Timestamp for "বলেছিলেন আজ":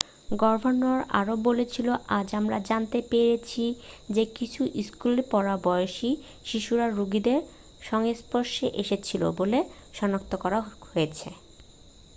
1.43-2.27